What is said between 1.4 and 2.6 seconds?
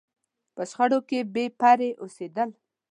پرې اوسېدل.